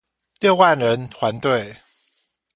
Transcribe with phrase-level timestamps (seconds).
[0.39, 1.77] 六萬人團隊